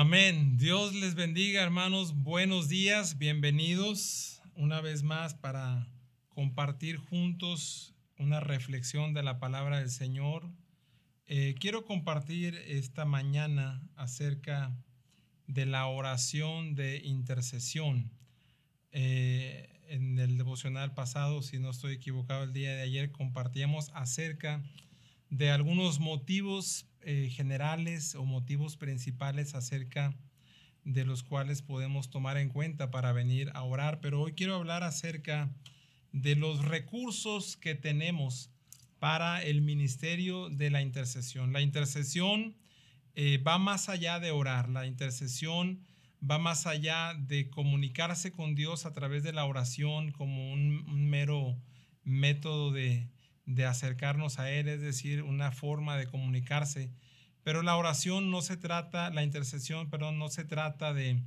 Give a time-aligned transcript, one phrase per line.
[0.00, 0.56] Amén.
[0.56, 2.14] Dios les bendiga, hermanos.
[2.14, 5.88] Buenos días, bienvenidos una vez más para
[6.28, 10.48] compartir juntos una reflexión de la palabra del Señor.
[11.26, 14.72] Eh, quiero compartir esta mañana acerca
[15.48, 18.12] de la oración de intercesión.
[18.92, 24.62] Eh, en el devocional pasado, si no estoy equivocado, el día de ayer compartíamos acerca
[25.28, 30.16] de algunos motivos eh, generales o motivos principales acerca
[30.84, 34.82] de los cuales podemos tomar en cuenta para venir a orar, pero hoy quiero hablar
[34.84, 35.50] acerca
[36.12, 38.50] de los recursos que tenemos
[38.98, 41.52] para el ministerio de la intercesión.
[41.52, 42.56] La intercesión
[43.14, 45.80] eh, va más allá de orar, la intercesión
[46.28, 51.56] va más allá de comunicarse con Dios a través de la oración como un, mero
[52.02, 53.08] método de,
[53.66, 56.90] acercarnos a Él, es decir, una forma de comunicarse.
[57.42, 61.22] Pero la oración no se trata, la intercesión, perdón, no se trata de,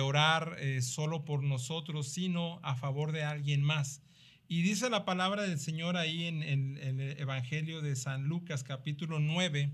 [0.00, 4.02] orar eh, solo por nosotros, sino a favor de alguien más.
[4.48, 9.18] Y dice la palabra del Señor ahí en, en el Evangelio de San Lucas capítulo
[9.18, 9.72] 9,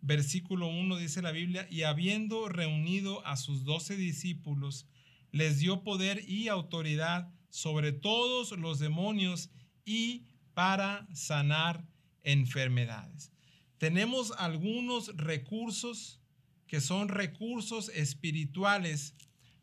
[0.00, 4.86] versículo 1 dice la Biblia, y habiendo reunido a sus doce discípulos,
[5.32, 9.50] les dio poder y autoridad sobre todos los demonios
[9.84, 10.26] y
[10.56, 11.84] para sanar
[12.22, 13.30] enfermedades.
[13.76, 16.18] Tenemos algunos recursos
[16.66, 19.14] que son recursos espirituales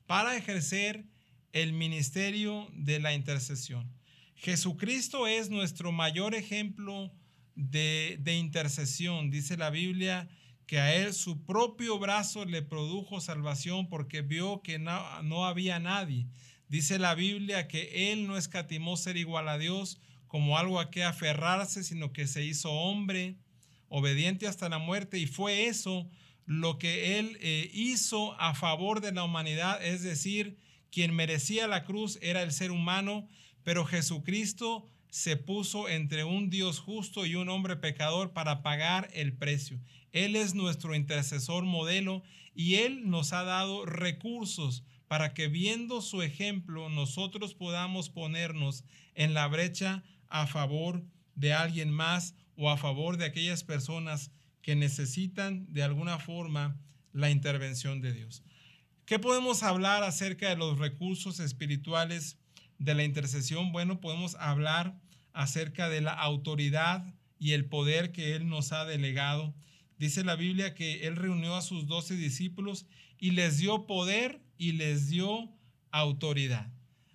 [0.06, 1.08] para ejercer
[1.52, 3.92] el ministerio de la intercesión.
[4.36, 7.12] Jesucristo es nuestro mayor ejemplo
[7.56, 9.32] de, intercesión.
[9.32, 10.30] Dice la Biblia
[10.68, 15.80] que a él su propio brazo le produjo salvación porque vio que no, no había
[15.80, 16.28] nadie.
[16.70, 20.00] Dice la Biblia que él no escatimó ser igual a Dios
[20.34, 23.36] como algo a que aferrarse, sino que se hizo hombre,
[23.88, 26.10] obediente hasta la muerte, y fue eso
[26.48, 30.58] lo que él eh, hizo a favor de la humanidad, es decir,
[30.90, 33.30] quien merecía la cruz era el ser humano,
[33.62, 39.34] pero Jesucristo se puso entre un Dios justo y un hombre pecador para pagar el
[39.34, 39.80] precio.
[40.14, 42.24] Él es nuestro intercesor modelo
[42.56, 48.84] y Él nos ha dado recursos para que viendo su ejemplo nosotros podamos ponernos
[49.14, 51.06] en la brecha a favor
[51.36, 54.32] de alguien más o a favor de aquellas personas
[54.64, 56.76] que necesitan de alguna forma
[57.12, 58.44] la intervención de Dios.
[59.06, 62.40] ¿Qué podemos hablar acerca de los recursos espirituales
[62.80, 63.72] de la intercesión?
[63.72, 65.00] Bueno, podemos hablar
[65.34, 69.54] acerca de la autoridad y el poder que Él nos ha delegado.
[70.00, 72.88] Dice la Biblia que Él reunió a sus doce discípulos
[73.20, 75.52] y les dio poder y les dio
[75.92, 76.72] autoridad.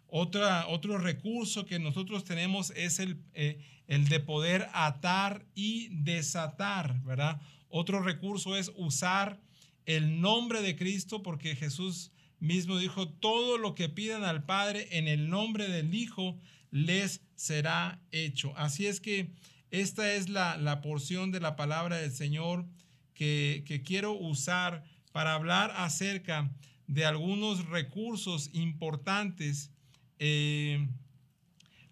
[0.09, 7.01] Otra, otro recurso que nosotros tenemos es el, eh, el de poder atar y desatar,
[7.03, 7.41] ¿verdad?
[7.69, 9.41] Otro recurso es usar
[9.87, 12.11] el nombre de Cristo porque Jesús
[12.41, 16.39] mismo dijo, todo lo que pidan al Padre en el nombre del Hijo
[16.71, 18.53] les será hecho.
[18.57, 19.31] Así es que
[19.71, 22.67] esta es la, porción de la palabra del Señor
[23.15, 26.51] que, quiero usar para hablar acerca
[26.87, 29.71] de algunos recursos importantes
[30.19, 30.89] eh,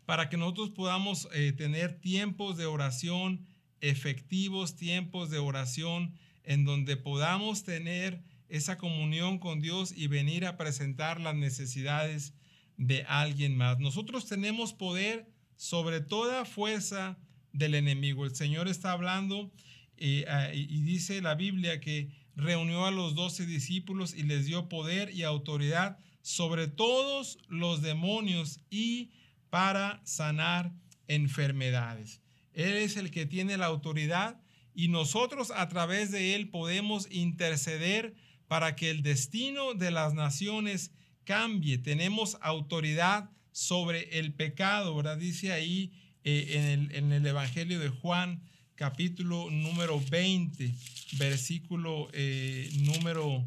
[0.05, 3.47] para que nosotros podamos eh, tener tiempos de oración
[3.81, 6.15] efectivos, tiempos de oración
[6.45, 12.35] en donde podamos tener esa comunión con Dios y venir a presentar las necesidades
[12.77, 13.79] de alguien más.
[13.81, 17.19] Nosotros tenemos poder sobre toda fuerza
[17.53, 18.25] del enemigo.
[18.25, 19.51] El Señor está hablando
[19.97, 25.11] eh, y dice la Biblia que reunió a los doce discípulos y les dio poder
[25.13, 29.13] y autoridad sobre todos los demonios y
[29.49, 30.73] para sanar
[31.07, 32.21] enfermedades.
[32.53, 34.43] Él es el que tiene la autoridad
[34.75, 38.17] y nosotros a través de él podemos interceder
[38.49, 40.91] para que el destino de las naciones
[41.23, 41.79] cambie.
[41.79, 45.19] Tenemos autoridad sobre el pecado, ¿verdad?
[45.19, 45.93] Dice ahí
[46.25, 48.43] eh, en, el, Evangelio de Juan,
[48.75, 50.75] capítulo número 20,
[51.19, 53.47] versículo eh, número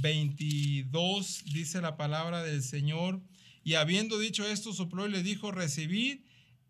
[0.00, 3.20] 22, dice la palabra del Señor.
[3.64, 6.20] Y habiendo dicho esto, sopló y le dijo, recibid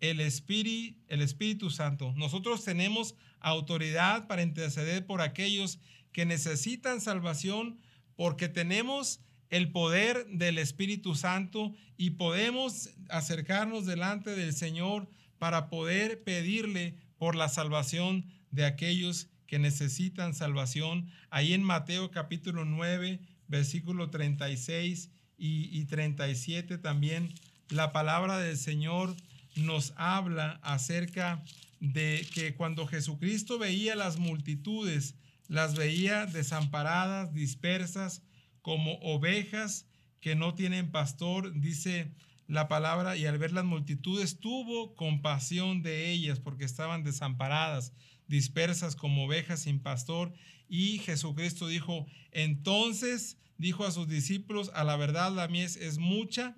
[0.01, 2.13] el Espíritu, el Espíritu Santo.
[2.17, 5.79] Nosotros tenemos autoridad para interceder por aquellos
[6.13, 7.79] que necesitan salvación
[8.17, 16.23] porque tenemos el poder del Espíritu Santo y podemos acercarnos delante del Señor para poder
[16.23, 21.09] pedirle por la salvación de aquellos que necesitan salvación.
[21.31, 23.19] Ahí en Mateo capítulo 9,
[23.49, 27.35] versículo 36 y, y 37 también
[27.71, 29.15] la palabra del Señor
[29.57, 31.43] nos habla acerca
[31.81, 35.17] de que cuando Jesucristo veía las multitudes,
[35.49, 38.23] las veía desamparadas, dispersas,
[38.63, 39.87] como ovejas
[40.21, 42.13] que no tienen pastor, dice
[42.47, 47.93] la palabra, y al ver las multitudes tuvo compasión de ellas porque estaban desamparadas,
[48.29, 50.33] dispersas como ovejas sin pastor.
[50.69, 56.57] Y Jesucristo dijo, entonces dijo a sus discípulos, a la verdad la mies es mucha,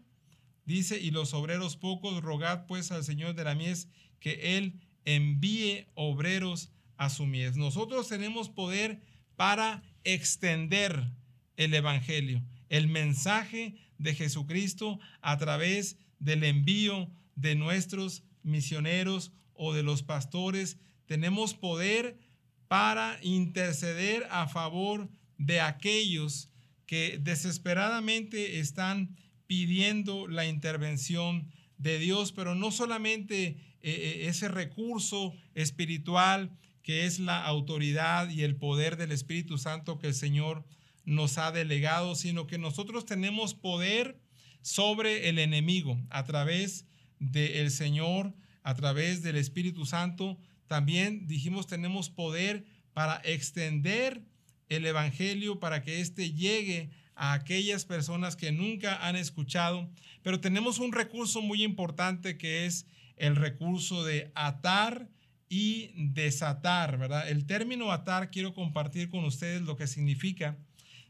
[0.67, 3.88] dice, y los obreros pocos, rogad pues al Señor de la mies
[4.19, 7.56] que Él envíe obreros a su mies.
[7.56, 9.00] Nosotros tenemos poder
[9.37, 11.12] para extender
[11.56, 19.82] el Evangelio, el mensaje de Jesucristo a través del envío de nuestros misioneros o de
[19.82, 20.78] los pastores.
[21.10, 22.20] Tenemos poder
[22.68, 26.52] para interceder a favor de aquellos
[26.86, 29.16] que desesperadamente están
[29.48, 31.48] pidiendo la intervención
[31.78, 38.44] de Dios, pero no solamente eh, eh, ese recurso espiritual que es la autoridad y
[38.44, 40.64] el poder del Espíritu Santo que el Señor
[41.04, 44.20] nos ha delegado, sino que nosotros tenemos poder
[44.62, 46.86] sobre el enemigo a través
[47.18, 48.32] del Señor,
[48.62, 50.38] a través del Espíritu Santo.
[50.70, 54.22] También dijimos tenemos poder para extender
[54.69, 59.90] el Evangelio, para que éste llegue a aquellas personas que nunca han escuchado.
[60.22, 62.87] Pero tenemos un recurso muy importante que es
[63.17, 65.08] el recurso de atar
[65.49, 67.28] y desatar, ¿verdad?
[67.28, 70.56] El término atar quiero compartir con ustedes lo que significa.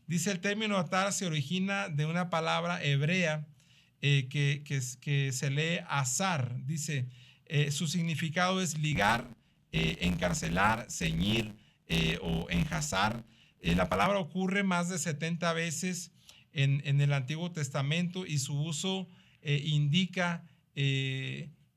[0.06, 3.46] Dice el término atar se origina de una palabra hebrea
[4.00, 6.64] eh, que, que, se lee azar.
[6.64, 7.08] Dice,
[7.44, 9.28] eh, su significado es ligar,
[9.72, 11.54] eh, encarcelar, ceñir
[12.22, 13.24] o enjazar.
[13.60, 16.12] la palabra ocurre más de 70 veces
[16.52, 19.08] en, el Antiguo Testamento y su uso
[19.42, 20.44] indica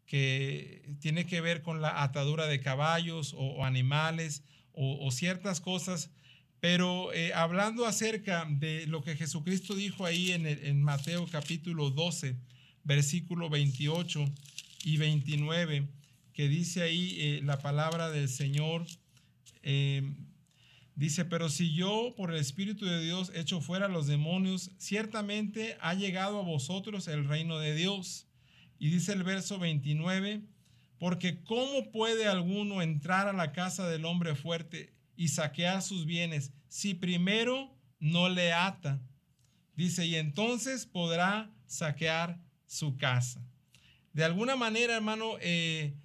[0.06, 6.12] que tiene que ver con la atadura de caballos o, animales o, ciertas cosas
[6.64, 12.38] pero eh, hablando acerca de lo que Jesucristo dijo ahí en, en Mateo capítulo 12,
[12.86, 14.24] versículo 28
[14.86, 15.90] y 29,
[16.34, 18.86] que dice ahí eh, la palabra del Señor,
[19.62, 20.16] em,
[20.96, 25.94] dice, pero si yo por el Espíritu de Dios echo fuera los demonios, ciertamente ha
[25.94, 28.28] llegado a vosotros el reino de Dios.
[28.80, 30.42] Y dice el verso 29,
[30.98, 36.52] porque ¿cómo puede alguno entrar a la casa del hombre fuerte y saquear sus bienes
[36.68, 39.02] si primero no le ata.
[39.76, 43.42] Dice, y entonces podrá saquear su casa.
[44.12, 45.96] De alguna manera, hermano, eh, eh,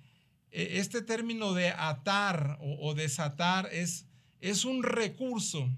[0.50, 4.06] este término de atar o, desatar es,
[4.41, 5.71] es, un recurso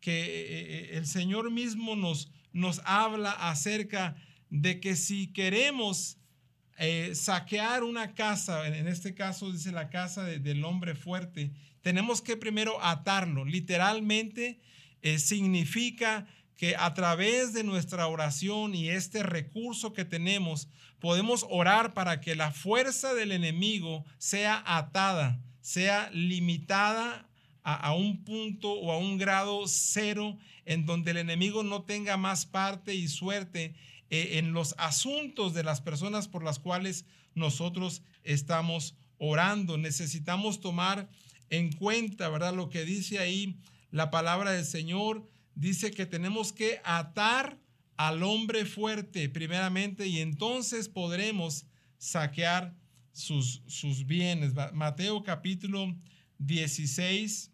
[0.00, 4.16] que eh, el Señor mismo nos, nos habla acerca
[4.50, 6.16] de que si queremos
[7.14, 11.50] saquear una casa, en este caso dice la casa del hombre fuerte,
[11.82, 13.44] tenemos que primero atarlo.
[13.44, 14.60] Literalmente
[15.02, 16.26] eh, significa
[16.58, 20.68] que a través de nuestra oración y este recurso que tenemos,
[20.98, 27.28] podemos orar para que la fuerza del enemigo sea atada, sea limitada
[27.62, 32.44] a, un punto o a un grado cero en donde el enemigo no tenga más
[32.44, 33.76] parte y suerte
[34.10, 37.04] eh, en los asuntos de las personas por las cuales
[37.36, 39.78] nosotros estamos orando.
[39.78, 41.08] Necesitamos tomar
[41.50, 42.54] en cuenta, ¿verdad?
[42.54, 43.60] Lo que dice ahí
[43.92, 45.24] la palabra del Señor.
[45.58, 47.58] Dice que tenemos que atar
[47.96, 51.66] al hombre fuerte primeramente y entonces podremos
[51.98, 52.76] saquear
[53.10, 54.52] sus, sus bienes.
[54.72, 55.92] Mateo capítulo
[56.38, 57.50] 16,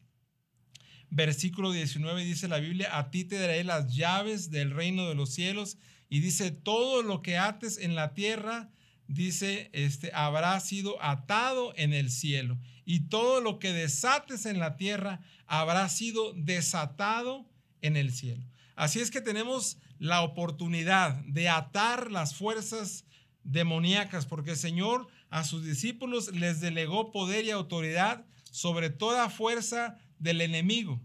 [1.08, 5.30] versículo 19 dice la Biblia, a ti te daré las llaves del reino de los
[5.30, 5.78] cielos
[6.10, 8.70] y dice, todo lo que ates en la tierra,
[9.08, 14.76] dice, este, habrá sido atado en el cielo y todo lo que desates en la
[14.76, 17.48] tierra habrá sido desatado
[17.84, 18.42] en el cielo.
[18.76, 23.04] Así es que tenemos la oportunidad de atar las fuerzas
[23.44, 29.98] demoníacas, porque el Señor a sus discípulos les delegó poder y autoridad sobre toda fuerza
[30.18, 31.00] del enemigo.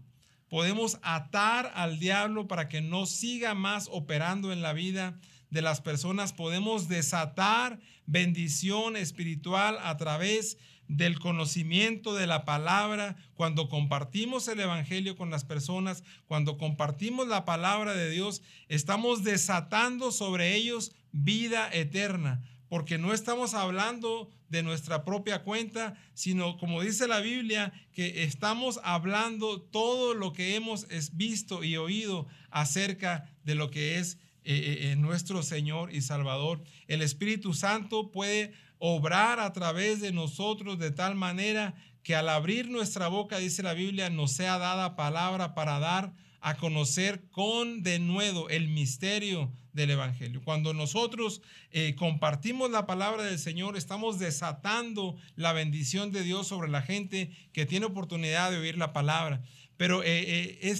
[0.48, 5.20] Podemos atar al diablo para que no siga más operando en la vida
[5.50, 6.32] de las personas.
[6.32, 10.56] Podemos desatar bendición espiritual a través
[10.90, 17.44] del conocimiento de la palabra, cuando compartimos el Evangelio con las personas, cuando compartimos la
[17.44, 25.04] palabra de Dios, estamos desatando sobre ellos vida eterna, porque no estamos hablando de nuestra
[25.04, 31.62] propia cuenta, sino como dice la Biblia, que estamos hablando todo lo que hemos visto
[31.62, 36.64] y oído acerca de lo que es eh, eh, eh, nuestro Señor y Salvador.
[36.88, 42.68] El Espíritu Santo puede obrar a través de nosotros de tal manera que al abrir
[42.68, 48.48] nuestra boca, dice la Biblia, nos sea dada palabra para dar a conocer con denuedo
[48.48, 50.40] el misterio del Evangelio.
[50.42, 56.70] Cuando nosotros eh, compartimos la palabra del Señor, estamos desatando la bendición de Dios sobre
[56.70, 59.42] la gente que tiene oportunidad de oír la palabra.
[59.76, 60.74] Pero eh, eh,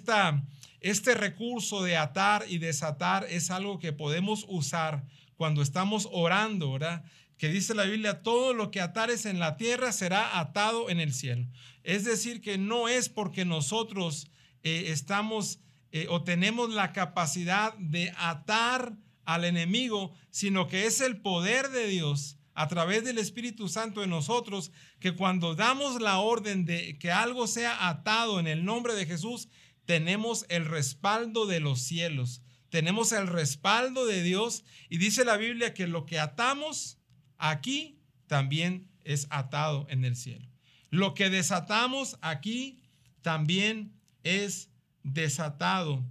[0.81, 5.05] este recurso de atar y desatar es algo que podemos usar
[5.37, 7.05] cuando estamos orando, ¿verdad?
[7.41, 11.15] Que dice la Biblia, todo lo que atares en la tierra será atado en el
[11.15, 11.49] cielo.
[11.85, 14.31] Es decir, que no es porque nosotros
[14.63, 15.59] estamos
[15.91, 18.95] eh, o tenemos la capacidad de atar
[19.25, 24.11] al enemigo, sino que es el poder de Dios a través del Espíritu Santo en
[24.11, 29.07] nosotros, que cuando damos la orden de que algo sea atado en el nombre de
[29.07, 29.49] Jesús,
[29.87, 35.73] tenemos el respaldo de los cielos, tenemos el respaldo de Dios y dice la Biblia
[35.73, 37.00] que lo que atamos
[37.41, 40.47] aquí también es atado en el cielo.
[40.91, 42.81] Lo que desatamos aquí
[43.23, 43.93] también
[44.23, 44.71] es
[45.03, 46.05] desatado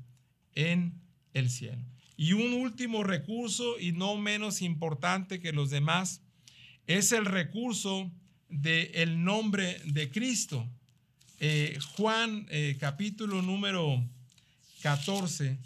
[0.55, 0.93] en
[1.33, 1.83] el cielo.
[2.17, 6.21] Y un último recurso, y no menos importante que los demás,
[6.87, 8.11] es el recurso
[8.49, 10.67] del el nombre de Cristo.
[11.39, 14.03] Eh, Juan eh, capítulo número
[14.81, 15.57] 14,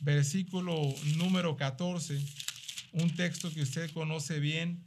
[0.00, 0.80] versículo
[1.16, 2.20] número 14,
[2.92, 4.82] un texto que usted conoce bien,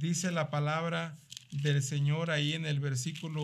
[0.00, 1.16] dice la palabra
[1.50, 3.42] del Señor ahí en el versículo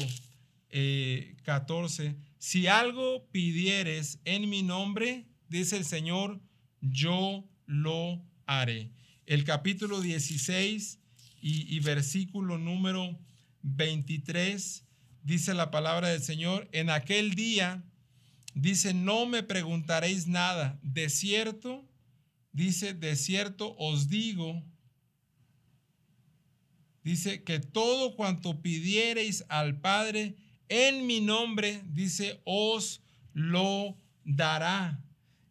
[1.45, 6.41] 14 eh, si algo pidieres en mi nombre, dice el Señor,
[6.81, 8.91] yo lo haré.
[9.27, 10.99] El capítulo 16
[11.41, 13.19] y, versículo número
[13.63, 14.85] 23
[15.23, 17.85] dice la palabra del Señor, en aquel día,
[18.55, 21.85] dice, no me preguntaréis nada, de cierto,
[22.53, 24.65] dice, de cierto os digo,
[27.05, 30.37] dice que todo cuanto pidiereis al Padre
[30.69, 33.03] en mi nombre, dice, os
[33.35, 35.03] lo dará.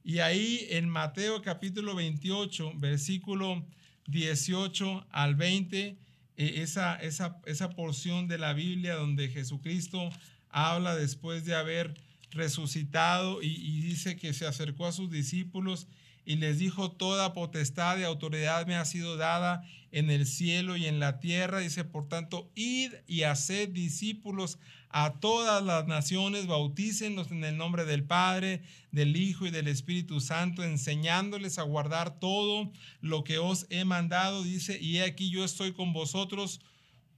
[0.03, 3.63] Y ahí en Mateo capítulo 28, versículo
[4.07, 5.97] 18 al 20, eh,
[6.37, 10.09] esa, esa, esa porción de la Biblia donde Jesucristo
[10.49, 11.93] habla después de haber
[12.31, 15.87] resucitado y, y, dice que se acercó a sus discípulos
[16.31, 20.85] y les dijo, toda potestad y autoridad me ha sido dada en el cielo y
[20.85, 21.59] en la tierra.
[21.59, 24.57] Dice, por tanto, id y haced discípulos
[24.87, 28.61] a todas las naciones, bautícenlos en el nombre del Padre,
[28.93, 32.71] del Hijo y del Espíritu Santo, enseñándoles a guardar todo
[33.01, 34.41] lo que os he mandado.
[34.41, 36.61] Dice, y he aquí yo estoy con vosotros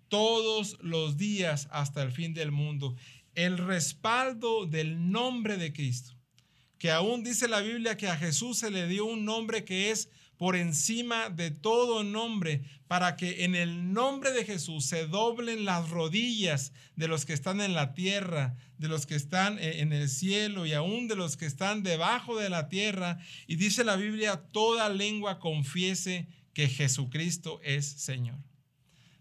[0.08, 2.96] todos los días hasta el fin del mundo.
[3.36, 6.16] El respaldo del nombre de Cristo,
[6.84, 10.10] que aún dice la Biblia que a Jesús se le dio un nombre que es
[10.36, 15.90] por encima de todo nombre, para que en el nombre de Jesús se doblen las
[15.90, 20.10] rodillas de los que están en la tierra, de los que están eh, en el
[20.10, 23.18] cielo y aún de los que están debajo de la tierra.
[23.48, 28.40] Y dice la Biblia, toda lengua confiese que Jesucristo es Señor.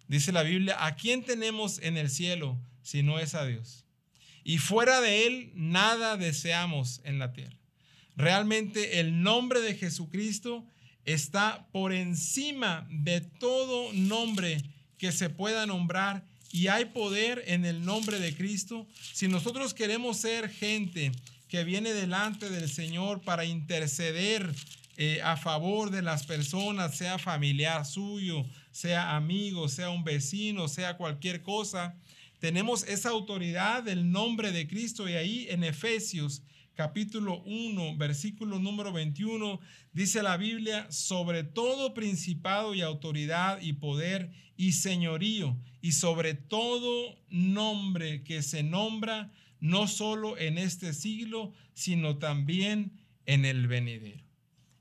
[0.08, 3.81] Dice la Biblia, ¿a quién tenemos en el cielo si no es a Dios?
[4.44, 7.56] Y fuera de Él, nada deseamos en la tierra.
[8.16, 10.64] Realmente el nombre de Jesucristo
[11.04, 14.62] está por encima de todo nombre
[14.98, 18.86] que se pueda nombrar y hay poder en el nombre de Cristo.
[19.12, 21.12] Si nosotros queremos ser gente
[21.48, 24.54] que viene delante del Señor para interceder
[24.98, 30.98] eh, a favor de las personas, sea familiar suyo, sea amigo, sea un vecino, sea
[30.98, 31.94] cualquier cosa,
[32.42, 36.42] tenemos esa autoridad del nombre de Cristo y ahí en Efesios
[36.74, 39.60] capítulo 1, versículo número 21,
[39.92, 47.16] dice la Biblia, sobre todo principado y autoridad y poder y señorío, y sobre todo
[47.30, 49.30] nombre que se nombra
[49.60, 52.90] no solo en este siglo, sino también
[53.24, 54.24] en el venidero.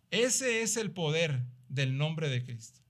[0.10, 2.82] Ese es el poder del nombre de Cristo.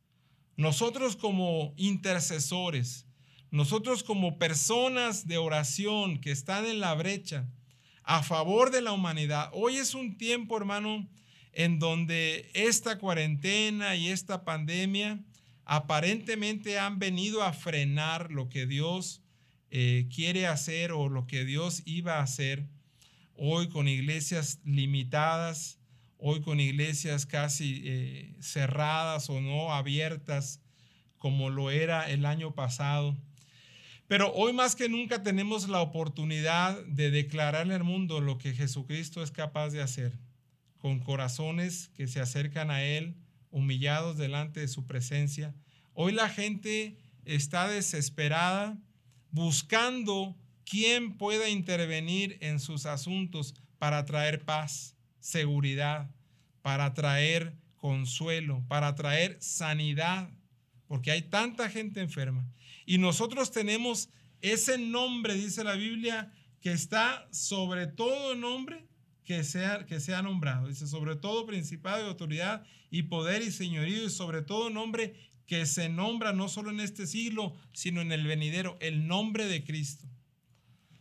[0.55, 3.05] Nosotros como intercesores,
[3.51, 7.47] nosotros como personas de oración que están en la brecha,
[8.03, 9.49] a favor de la humanidad.
[9.53, 11.07] Hoy es un tiempo, hermano,
[11.51, 15.19] en donde esta cuarentena y esta pandemia
[15.65, 19.21] aparentemente han venido a frenar lo que Dios
[19.69, 22.67] eh, quiere hacer o lo que Dios iba a hacer.
[23.35, 25.77] Hoy con iglesias limitadas,
[26.17, 30.61] hoy con iglesias casi eh, cerradas o no abiertas
[31.17, 33.17] como lo era el año pasado.
[34.11, 39.23] Pero hoy más que nunca tenemos la oportunidad de declararle al mundo lo que Jesucristo
[39.23, 40.19] es capaz de hacer,
[40.79, 43.15] con corazones que se acercan a Él,
[43.51, 45.55] humillados delante de su presencia.
[45.93, 48.77] Hoy la gente está desesperada
[49.29, 56.11] buscando ¿quién pueda intervenir en sus asuntos para traer paz, seguridad,
[56.61, 60.29] para traer consuelo, para traer sanidad?
[60.85, 62.45] Porque hay tanta gente enferma.
[62.85, 64.09] Y nosotros tenemos
[64.41, 68.87] ese nombre, dice la Biblia, que está sobre todo nombre
[69.23, 70.67] que sea, que sea nombrado.
[70.67, 75.65] Dice, sobre todo principado y autoridad y poder y señorío y sobre todo nombre que
[75.65, 80.07] se nombra no solo en este siglo, sino en el venidero, el nombre de Cristo.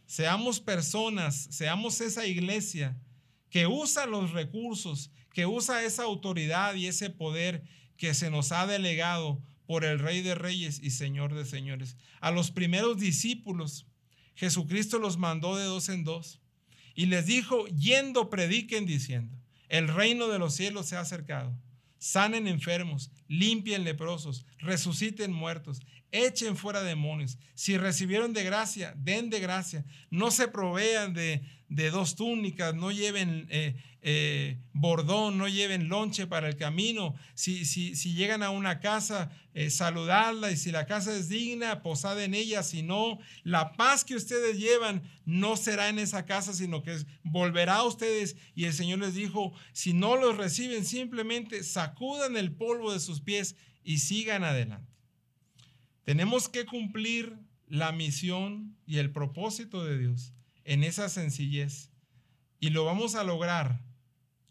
[0.07, 3.01] Seamos personas, seamos esa iglesia
[3.49, 7.63] que usa los recursos, que usa esa autoridad y ese poder
[7.97, 11.97] que se nos ha delegado por el Rey de Reyes y Señor de Señores.
[12.21, 13.87] A los primeros discípulos,
[14.35, 16.41] Jesucristo los mandó de dos en dos
[16.97, 19.33] y les dijo, yendo prediquen diciendo,
[19.69, 21.57] el reino de los cielos se ha acercado.
[21.99, 27.39] Sanen enfermos, limpien leprosos, resuciten muertos, echen fuera demonios.
[27.55, 29.85] Si recibieron de gracia, den de gracia.
[30.11, 36.27] No se provean de, de dos túnicas, no lleven eh, eh, bordón, no lleven lonche
[36.27, 37.15] para el camino.
[37.35, 41.81] Si, si, si llegan a una casa, eh, saludarla y si la casa es digna,
[41.81, 42.65] posad en ella.
[42.65, 47.77] Si no, la paz que ustedes llevan no será en esa casa, sino que volverá
[47.77, 48.37] a ustedes.
[48.57, 53.21] Y el Señor les dijo, si no los reciben, simplemente sacudan el polvo de sus
[53.21, 54.91] pies y sigan adelante.
[56.03, 60.35] Tenemos que cumplir la misión y el propósito de Dios
[60.71, 61.91] en esa sencillez.
[62.61, 63.83] Y lo vamos a lograr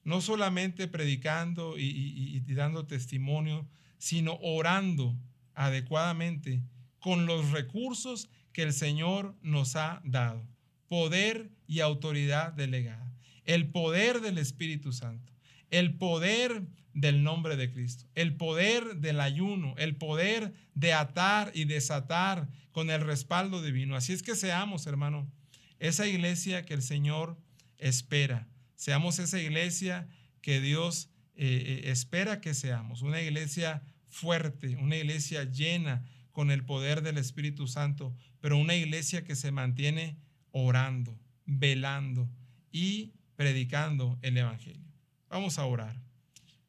[0.03, 5.17] no solamente predicando y, dando testimonio, sino orando
[5.53, 6.61] adecuadamente
[6.99, 10.45] con los recursos que el Señor nos ha dado.
[10.89, 13.15] Poder y autoridad delegada.
[13.45, 15.31] El poder del Espíritu Santo.
[15.69, 18.09] El poder del nombre de Cristo.
[18.15, 19.73] El poder del ayuno.
[19.77, 23.95] El poder de atar y desatar con el respaldo divino.
[23.95, 25.31] Así es que seamos, hermano,
[25.79, 27.37] esa iglesia que el Señor
[27.77, 28.47] espera.
[28.75, 30.07] Seamos esa iglesia
[30.41, 33.01] que Dios eh, eh, espera que seamos.
[33.01, 39.23] Una iglesia fuerte, una iglesia llena con el poder del Espíritu Santo, pero una iglesia
[39.23, 40.17] que se mantiene
[40.51, 42.29] orando, velando
[42.71, 44.85] y predicando el Evangelio.
[45.29, 46.01] Vamos a orar.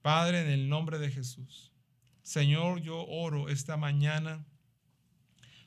[0.02, 1.72] Padre, en el nombre de Jesús.
[2.22, 4.44] Señor, yo oro esta mañana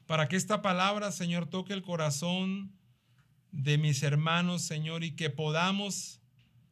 [0.06, 2.72] para que esta palabra, Señor, toque el corazón
[3.54, 6.20] de mis hermanos, Señor, y que podamos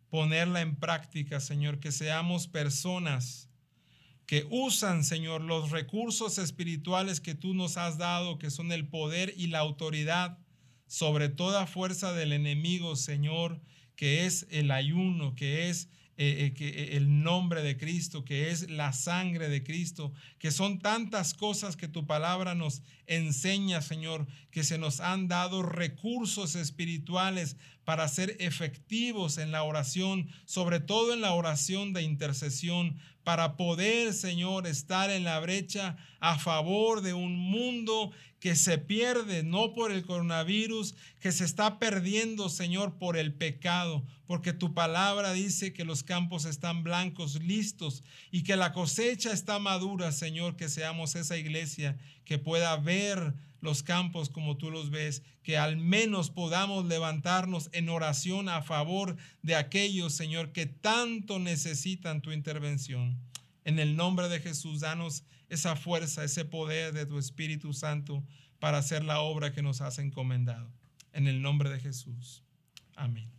[0.09, 3.49] ponerla en práctica, Señor, que seamos personas
[4.25, 9.33] que usan, Señor, los recursos espirituales que tú nos has dado, que son el poder
[9.37, 10.37] y la autoridad
[10.87, 13.61] sobre toda fuerza del enemigo, Señor,
[13.95, 15.87] que es el ayuno, que es
[16.23, 20.51] eh, eh, que, eh, el nombre de Cristo, que es la sangre de Cristo, que
[20.51, 26.53] son tantas cosas que tu palabra nos enseña, Señor, que se nos han dado recursos
[26.53, 33.57] espirituales para ser efectivos en la oración, sobre todo en la oración de intercesión, para
[33.57, 39.75] poder, Señor, estar en la brecha a favor de un mundo que se pierde no
[39.75, 45.73] por el coronavirus, que se está perdiendo, Señor, por el pecado, porque tu palabra dice
[45.73, 51.15] que los campos están blancos, listos, y que la cosecha está madura, Señor, que seamos
[51.15, 56.85] esa iglesia que pueda ver los campos como tú los ves, que al menos podamos
[56.85, 63.19] levantarnos en oración a favor de aquellos, Señor, que tanto necesitan tu intervención.
[63.65, 68.23] En el nombre de Jesús, danos esa fuerza, ese poder de tu Espíritu Santo
[68.59, 70.71] para hacer la obra que nos has encomendado.
[71.11, 72.41] En el nombre de Jesús.
[72.95, 73.29] Amén.